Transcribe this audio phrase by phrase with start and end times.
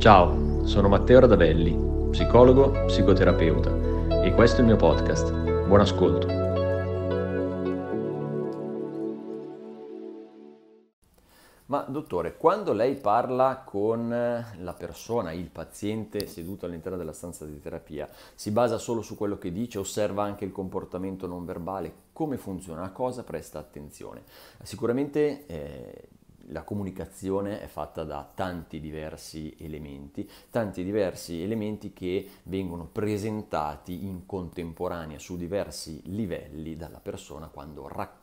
[0.00, 5.30] Ciao, sono Matteo Radavelli, psicologo, psicoterapeuta e questo è il mio podcast.
[5.66, 6.26] Buon ascolto.
[11.66, 17.60] Ma dottore, quando lei parla con la persona, il paziente seduto all'interno della stanza di
[17.60, 22.38] terapia, si basa solo su quello che dice, osserva anche il comportamento non verbale, come
[22.38, 24.22] funziona, a cosa presta attenzione?
[24.62, 25.99] Sicuramente eh,
[26.50, 34.26] la comunicazione è fatta da tanti diversi elementi, tanti diversi elementi che vengono presentati in
[34.26, 38.19] contemporanea su diversi livelli dalla persona quando racconta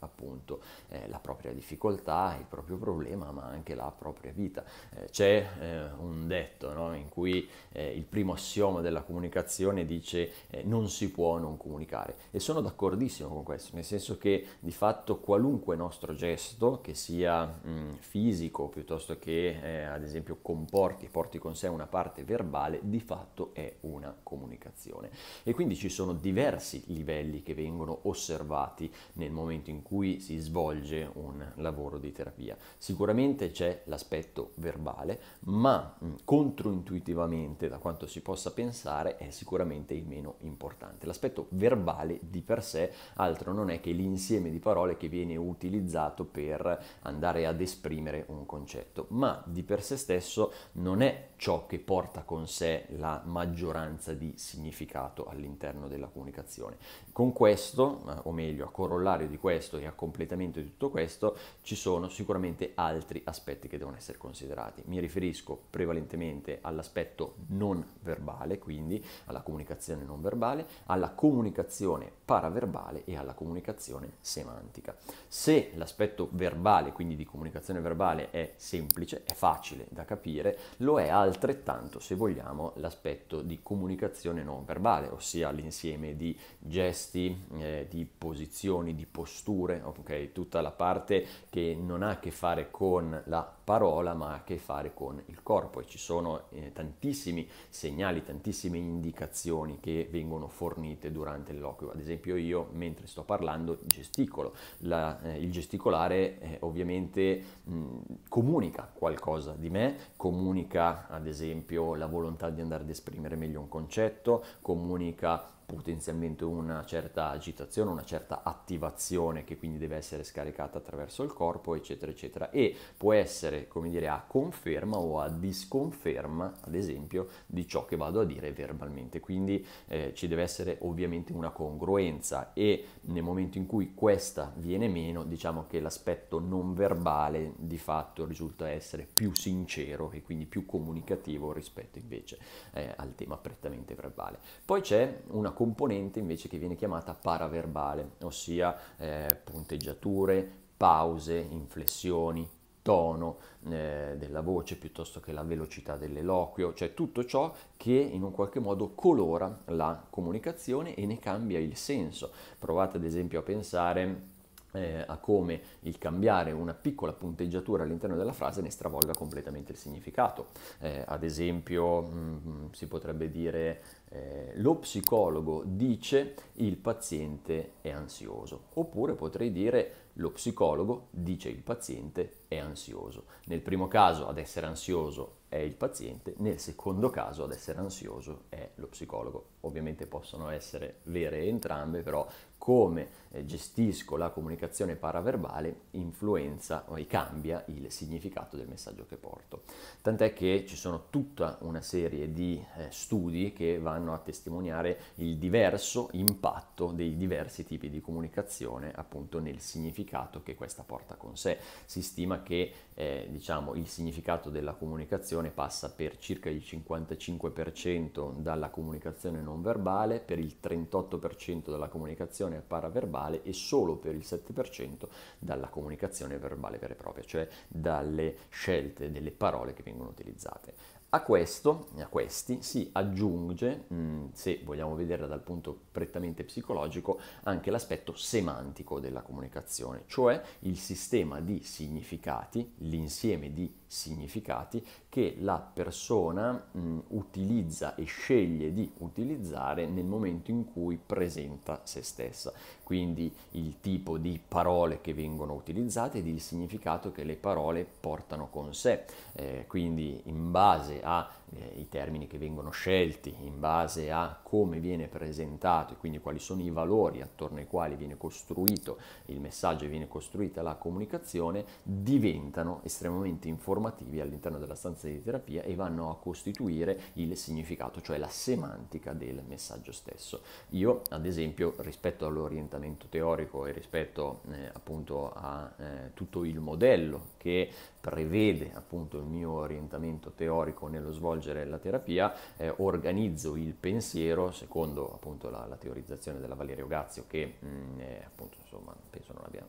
[0.00, 4.64] appunto eh, la propria difficoltà, il proprio problema, ma anche la propria vita.
[4.90, 10.32] Eh, c'è eh, un detto no, in cui eh, il primo assioma della comunicazione dice
[10.50, 14.72] eh, non si può non comunicare e sono d'accordissimo con questo, nel senso che di
[14.72, 21.08] fatto qualunque nostro gesto che sia mh, mm, fisico piuttosto che eh, ad esempio comporti,
[21.08, 25.10] porti con sé una parte verbale, di fatto è una comunicazione.
[25.42, 31.10] E quindi ci sono diversi livelli che vengono osservati nel momento in cui si svolge
[31.14, 32.56] un lavoro di terapia.
[32.78, 40.36] Sicuramente c'è l'aspetto verbale, ma controintuitivamente, da quanto si possa pensare, è sicuramente il meno
[40.40, 41.06] importante.
[41.06, 46.24] L'aspetto verbale di per sé altro non è che l'insieme di parole che viene utilizzato
[46.24, 51.78] per andare ad esprimere un concetto, ma di per sé stesso non è ciò che
[51.78, 56.76] porta con sé la maggioranza di significato all'interno della comunicazione.
[57.12, 61.74] Con questo, o meglio, a corollario di questo e a completamento di tutto questo, ci
[61.74, 64.82] sono sicuramente altri aspetti che devono essere considerati.
[64.86, 73.16] Mi riferisco prevalentemente all'aspetto non verbale, quindi alla comunicazione non verbale, alla comunicazione paraverbale e
[73.16, 74.96] alla comunicazione semantica.
[75.28, 81.08] Se l'aspetto verbale, quindi di comunicazione verbale, è semplice, è facile da capire, lo è
[81.08, 88.94] altrettanto, se vogliamo, l'aspetto di comunicazione non verbale, ossia l'insieme di gesti, eh, di posizioni,
[88.94, 90.32] di posture, ok?
[90.32, 94.44] Tutta la parte che non ha a che fare con la parola ma ha a
[94.44, 95.80] che fare con il corpo.
[95.80, 101.90] E ci sono eh, tantissimi segnali, tantissime indicazioni che vengono fornite durante l'eloquio.
[101.90, 107.98] Ad esempio io mentre sto parlando gesticolo, la, eh, il gesticolare eh, ovviamente mh,
[108.28, 113.68] comunica qualcosa di me, comunica ad esempio la volontà di andare ad esprimere meglio un
[113.68, 121.22] concetto, comunica potenzialmente una certa agitazione, una certa attivazione che quindi deve essere scaricata attraverso
[121.22, 126.74] il corpo, eccetera, eccetera, e può essere, come dire, a conferma o a disconferma, ad
[126.74, 129.20] esempio, di ciò che vado a dire verbalmente.
[129.20, 134.88] Quindi eh, ci deve essere ovviamente una congruenza e nel momento in cui questa viene
[134.88, 140.66] meno, diciamo che l'aspetto non verbale di fatto risulta essere più sincero e quindi più
[140.66, 142.38] comunicativo rispetto invece
[142.72, 144.38] eh, al tema prettamente verbale.
[144.64, 152.48] Poi c'è una componente invece che viene chiamata paraverbale, ossia eh, punteggiature, pause, inflessioni,
[152.84, 153.38] tono
[153.70, 158.60] eh, della voce piuttosto che la velocità dell'eloquio, cioè tutto ciò che in un qualche
[158.60, 162.30] modo colora la comunicazione e ne cambia il senso.
[162.58, 164.32] Provate ad esempio a pensare
[164.74, 169.78] eh, a come il cambiare una piccola punteggiatura all'interno della frase ne stravolga completamente il
[169.78, 170.48] significato.
[170.80, 177.90] Eh, ad esempio mh, mm, si potrebbe dire eh, lo psicologo dice il paziente è
[177.90, 183.24] ansioso, oppure potrei dire lo psicologo dice il paziente è ansioso.
[183.46, 188.46] Nel primo caso ad essere ansioso è il paziente, nel secondo caso ad essere ansioso
[188.48, 189.50] è lo psicologo.
[189.60, 192.26] Ovviamente possono essere vere entrambe, però
[192.58, 199.64] come eh, gestisco la comunicazione paraverbale influenza o cambia il significato del messaggio che porto.
[200.00, 205.36] Tant'è che ci sono tutta una serie di eh, studi che vanno a testimoniare il
[205.36, 211.58] diverso impatto dei diversi tipi di comunicazione appunto nel significato che questa porta con sé.
[211.84, 218.70] Si stima che eh, diciamo, il significato della comunicazione passa per circa il 55% dalla
[218.70, 225.08] comunicazione non verbale, per il 38% dalla comunicazione paraverbale e solo per il 7%
[225.40, 230.74] dalla comunicazione verbale vera e propria, cioè dalle scelte delle parole che vengono utilizzate.
[231.14, 237.70] A questo, a questi, si aggiunge, mh, se vogliamo vedere dal punto prettamente psicologico, anche
[237.70, 246.52] l'aspetto semantico della comunicazione, cioè il sistema di significati, l'insieme di significati che la persona
[246.52, 252.52] mh, utilizza e sceglie di utilizzare nel momento in cui presenta se stessa.
[252.82, 258.48] Quindi il tipo di parole che vengono utilizzate ed il significato che le parole portano
[258.50, 259.04] con sé.
[259.32, 261.24] Eh, quindi in base ai
[261.54, 266.60] eh, termini che vengono scelti, in base a come viene presentato e quindi quali sono
[266.60, 272.80] i valori attorno ai quali viene costruito il messaggio e viene costruita la comunicazione, diventano
[272.82, 278.28] estremamente informativi all'interno della stanza di terapia e vanno a costituire il significato, cioè la
[278.28, 280.42] semantica del messaggio stesso.
[280.70, 287.32] Io, ad esempio, rispetto all'orientamento teorico e rispetto eh, appunto a eh, tutto il modello
[287.36, 291.12] che prevede appunto il mio orientamento teorico nello
[291.44, 297.24] svolgere la terapia, eh, organizzo il pensiero secondo appunto la, la teorizzazione della Valerio Gazio
[297.28, 299.64] che mh, mm, appunto insomma penso non abbia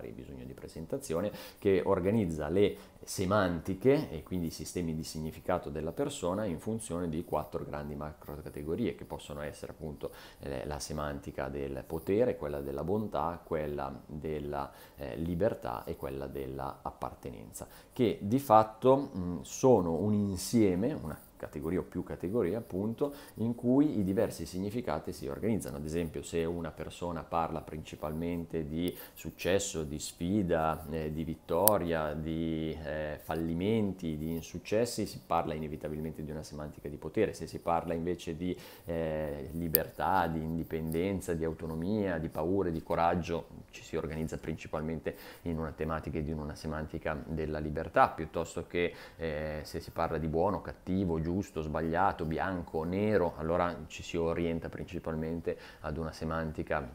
[0.00, 5.92] particolari bisogno di presentazione, che organizza le semantiche e quindi i sistemi di significato della
[5.92, 10.10] persona in funzione di quattro grandi macro categorie che possono essere appunto
[10.40, 16.80] eh, la semantica del potere, quella della bontà, quella della eh, libertà e quella della
[16.82, 23.98] appartenenza, che di fatto sono un insieme, una categoria o più categorie appunto, in cui
[23.98, 25.78] i diversi significati si organizzano.
[25.78, 32.76] Ad esempio se una persona parla principalmente di successo, di sfida, eh, di vittoria, di
[32.84, 37.32] eh, fallimenti, di insuccessi, si parla inevitabilmente di una semantica di potere.
[37.32, 38.54] Se si parla invece di
[38.84, 45.58] eh, libertà, di indipendenza, di autonomia, di paure, di coraggio, ci si organizza principalmente in
[45.58, 50.26] una tematica e in una semantica della libertà, piuttosto che eh, se si parla di
[50.26, 56.92] buono, cattivo, giusto, giusto, sbagliato, bianco, nero, allora ci si orienta principalmente ad una semantica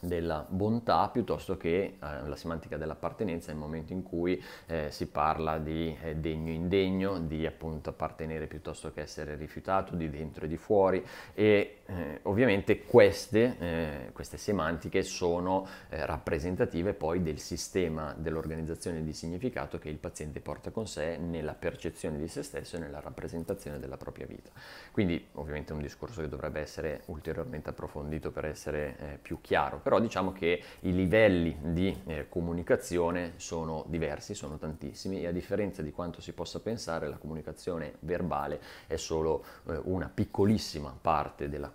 [0.00, 5.58] della bontà piuttosto che eh, la semantica dell'appartenenza nel momento in cui eh, si parla
[5.58, 10.56] di eh, degno indegno, di appunto appartenere piuttosto che essere rifiutato, di dentro e di
[10.56, 19.02] fuori e eh, ovviamente queste, eh, queste, semantiche sono eh, rappresentative poi del sistema dell'organizzazione
[19.02, 23.00] di significato che il paziente porta con sé nella percezione di se stesso e nella
[23.00, 24.50] rappresentazione della propria vita.
[24.92, 30.00] Quindi ovviamente è un discorso che dovrebbe essere ulteriormente approfondito per essere più chiaro però
[30.00, 35.92] diciamo che i livelli di eh, comunicazione sono diversi, sono tantissimi e a differenza di
[35.92, 41.74] quanto si possa pensare la comunicazione verbale è solo eh, una piccolissima parte della comunicazione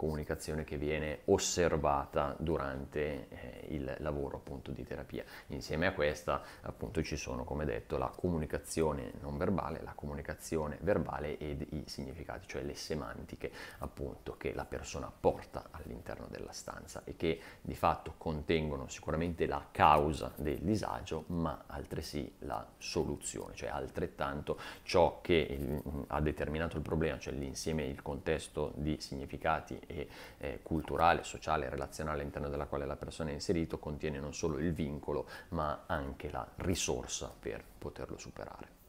[0.64, 5.24] che viene osservata durante eh, il lavoro appunto di terapia.
[5.48, 11.38] Insieme a questa appunto ci sono come detto la comunicazione non verbale, la comunicazione verbale
[11.38, 17.16] ed i significati, cioè le semantiche appunto che la persona porta all'interno della stanza e
[17.16, 24.58] che di fatto contengono sicuramente la causa del disagio, ma altresì la soluzione, cioè altrettanto
[24.82, 30.08] ciò che ha determinato il problema, cioè l'insieme, il contesto di significati e
[30.38, 34.74] eh, culturale, sociale, relazionale all'interno della quale la persona è inserito, contiene non solo il
[34.74, 38.80] vincolo, ma anche la risorsa per poterlo superare.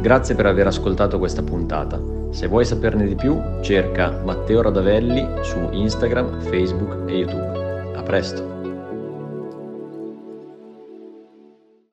[0.00, 1.98] Grazie per aver ascoltato questa puntata.
[2.30, 7.96] Se vuoi saperne di più, cerca Matteo Radavelli su Instagram, Facebook e YouTube.
[7.96, 8.53] A presto!